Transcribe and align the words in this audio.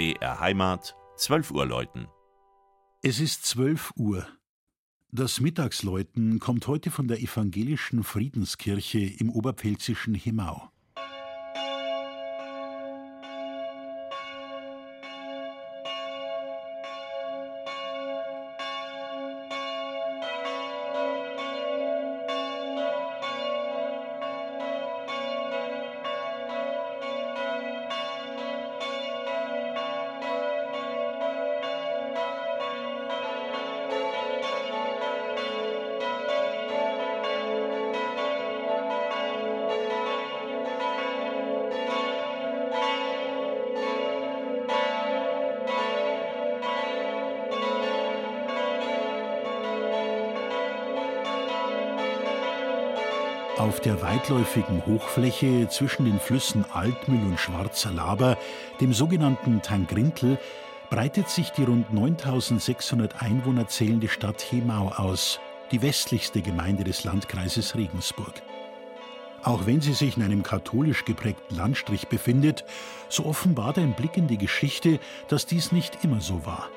BR 0.00 0.40
Heimat, 0.40 0.96
12 1.18 1.50
Uhr 1.50 1.66
läuten. 1.66 2.08
Es 3.02 3.20
ist 3.20 3.44
12 3.44 3.92
Uhr. 3.96 4.26
Das 5.12 5.40
Mittagsläuten 5.40 6.38
kommt 6.38 6.66
heute 6.68 6.90
von 6.90 7.06
der 7.06 7.20
evangelischen 7.20 8.02
Friedenskirche 8.02 9.00
im 9.00 9.28
oberpfälzischen 9.28 10.14
Hemau. 10.14 10.70
Auf 53.60 53.78
der 53.78 54.00
weitläufigen 54.00 54.86
Hochfläche 54.86 55.68
zwischen 55.68 56.06
den 56.06 56.18
Flüssen 56.18 56.64
Altmühl 56.72 57.22
und 57.26 57.38
Schwarzer 57.38 57.92
Laber, 57.92 58.38
dem 58.80 58.94
sogenannten 58.94 59.60
Tangrintel, 59.60 60.38
breitet 60.88 61.28
sich 61.28 61.50
die 61.50 61.64
rund 61.64 61.92
9600 61.92 63.20
Einwohner 63.20 63.68
zählende 63.68 64.08
Stadt 64.08 64.40
Hemau 64.50 64.88
aus, 64.92 65.40
die 65.72 65.82
westlichste 65.82 66.40
Gemeinde 66.40 66.84
des 66.84 67.04
Landkreises 67.04 67.74
Regensburg. 67.74 68.32
Auch 69.42 69.66
wenn 69.66 69.82
sie 69.82 69.92
sich 69.92 70.16
in 70.16 70.22
einem 70.22 70.42
katholisch 70.42 71.04
geprägten 71.04 71.54
Landstrich 71.54 72.08
befindet, 72.08 72.64
so 73.10 73.26
offenbart 73.26 73.76
ein 73.76 73.92
Blick 73.92 74.16
in 74.16 74.26
die 74.26 74.38
Geschichte, 74.38 74.98
dass 75.28 75.44
dies 75.44 75.70
nicht 75.70 76.02
immer 76.02 76.22
so 76.22 76.46
war. 76.46 76.70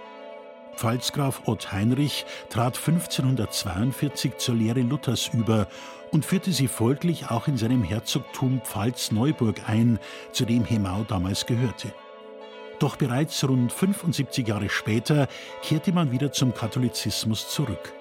Pfalzgraf 0.83 1.43
Ott 1.45 1.71
Heinrich 1.71 2.25
trat 2.49 2.75
1542 2.75 4.35
zur 4.35 4.55
Lehre 4.55 4.81
Luthers 4.81 5.29
über 5.33 5.67
und 6.11 6.25
führte 6.25 6.51
sie 6.51 6.67
folglich 6.67 7.31
auch 7.31 7.47
in 7.47 7.55
seinem 7.55 7.83
Herzogtum 7.83 8.59
Pfalz-Neuburg 8.65 9.69
ein, 9.69 9.97
zu 10.33 10.43
dem 10.43 10.65
Hemau 10.65 11.05
damals 11.07 11.45
gehörte. 11.45 11.93
Doch 12.79 12.97
bereits 12.97 13.47
rund 13.47 13.71
75 13.71 14.45
Jahre 14.45 14.67
später 14.67 15.29
kehrte 15.61 15.93
man 15.93 16.11
wieder 16.11 16.33
zum 16.33 16.53
Katholizismus 16.53 17.47
zurück. 17.47 17.93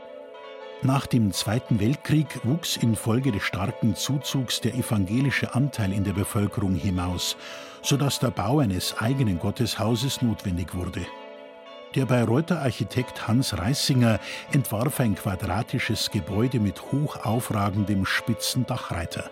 Nach 0.83 1.07
dem 1.07 1.31
Zweiten 1.31 1.79
Weltkrieg 1.79 2.41
wuchs 2.43 2.77
infolge 2.77 3.31
des 3.31 3.45
starken 3.45 3.95
Zuzugs 3.95 4.61
der 4.61 4.75
evangelische 4.75 5.55
Anteil 5.55 5.93
in 5.93 6.03
der 6.03 6.15
Bevölkerung 6.15 6.75
Hemaus, 6.75 7.37
sodass 7.83 8.19
der 8.19 8.33
Bau 8.33 8.59
eines 8.59 8.99
eigenen 8.99 9.39
Gotteshauses 9.39 10.21
notwendig 10.21 10.75
wurde. 10.75 11.07
Der 11.95 12.07
Bayreuther 12.07 12.63
Architekt 12.63 13.29
Hans 13.29 13.59
Reisinger 13.59 14.19
entwarf 14.51 14.99
ein 14.99 15.15
quadratisches 15.15 16.11
Gebäude 16.11 16.59
mit 16.59 16.91
hoch 16.91 17.23
aufragendem 17.23 18.07
spitzen 18.07 18.65
Dachreiter. 18.65 19.29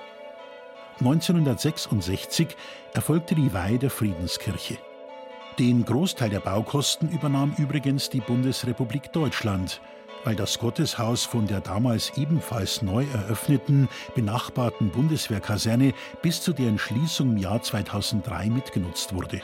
1966 0.99 2.49
erfolgte 2.93 3.35
die 3.35 3.55
Weihe 3.55 3.79
der 3.79 3.89
Friedenskirche. 3.89 4.77
Den 5.59 5.87
Großteil 5.87 6.29
der 6.29 6.41
Baukosten 6.41 7.09
übernahm 7.09 7.55
übrigens 7.57 8.11
die 8.11 8.21
Bundesrepublik 8.21 9.11
Deutschland, 9.11 9.81
weil 10.25 10.37
das 10.37 10.59
Gotteshaus 10.59 11.25
von 11.25 11.47
der 11.47 11.63
damals 11.63 12.13
ebenfalls 12.19 12.83
neu 12.83 13.07
eröffneten 13.15 13.89
benachbarten 14.15 14.91
Bundeswehrkaserne 14.91 15.95
bis 16.21 16.43
zu 16.43 16.53
deren 16.53 16.79
Schließung 16.79 17.31
im 17.31 17.37
Jahr 17.39 17.63
2003 17.63 18.51
mitgenutzt 18.51 19.15
wurde. 19.15 19.41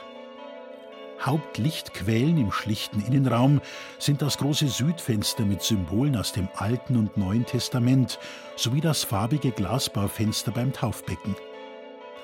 Hauptlichtquellen 1.20 2.36
im 2.38 2.52
schlichten 2.52 3.00
Innenraum 3.00 3.60
sind 3.98 4.22
das 4.22 4.38
große 4.38 4.68
Südfenster 4.68 5.44
mit 5.44 5.62
Symbolen 5.62 6.16
aus 6.16 6.32
dem 6.32 6.48
Alten 6.56 6.96
und 6.96 7.16
Neuen 7.16 7.46
Testament 7.46 8.18
sowie 8.56 8.80
das 8.80 9.04
farbige 9.04 9.50
Glasbaufenster 9.50 10.52
beim 10.52 10.72
Taufbecken. 10.72 11.34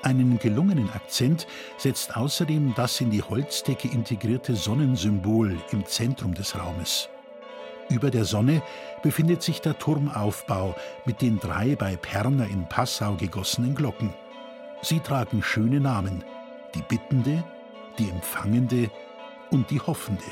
Einen 0.03 0.37
gelungenen 0.37 0.89
Akzent 0.91 1.47
setzt 1.77 2.15
außerdem 2.15 2.73
das 2.75 2.99
in 2.99 3.09
die 3.09 3.23
Holzdecke 3.23 3.87
integrierte 3.87 4.55
Sonnensymbol 4.55 5.57
im 5.71 5.85
Zentrum 5.85 6.33
des 6.33 6.59
Raumes. 6.59 7.09
Über 7.89 8.11
der 8.11 8.25
Sonne 8.25 8.61
befindet 9.01 9.41
sich 9.43 9.61
der 9.61 9.77
Turmaufbau 9.77 10.75
mit 11.05 11.21
den 11.21 11.39
drei 11.39 11.75
bei 11.75 11.95
Perner 11.95 12.47
in 12.47 12.67
Passau 12.67 13.15
gegossenen 13.15 13.75
Glocken. 13.75 14.13
Sie 14.81 14.99
tragen 14.99 15.41
schöne 15.41 15.79
Namen: 15.79 16.23
die 16.75 16.81
Bittende, 16.81 17.43
die 17.97 18.09
Empfangende 18.09 18.89
und 19.51 19.69
die 19.69 19.79
Hoffende. 19.79 20.23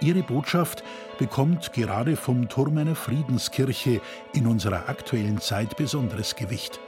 Ihre 0.00 0.22
Botschaft 0.22 0.84
bekommt 1.18 1.72
gerade 1.72 2.16
vom 2.16 2.48
Turm 2.48 2.78
einer 2.78 2.94
Friedenskirche 2.94 4.00
in 4.32 4.46
unserer 4.46 4.88
aktuellen 4.88 5.40
Zeit 5.40 5.76
besonderes 5.76 6.36
Gewicht. 6.36 6.78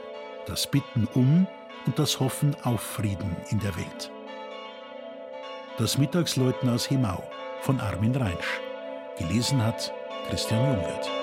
Das 0.45 0.65
Bitten 0.67 1.07
um 1.13 1.47
und 1.85 1.99
das 1.99 2.19
Hoffen 2.19 2.55
auf 2.63 2.81
Frieden 2.81 3.35
in 3.49 3.59
der 3.59 3.75
Welt. 3.75 4.11
Das 5.77 5.97
Mittagsläuten 5.97 6.69
aus 6.69 6.89
Hemau 6.89 7.23
von 7.61 7.79
Armin 7.79 8.15
Reinsch. 8.15 8.61
Gelesen 9.17 9.63
hat 9.63 9.93
Christian 10.29 10.65
Jungwirth. 10.65 11.20